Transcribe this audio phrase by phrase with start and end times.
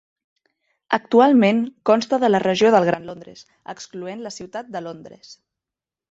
[0.97, 3.43] Actualment consta de la regió del Gran Londres,
[3.75, 5.35] excloent la Ciutat de Londres.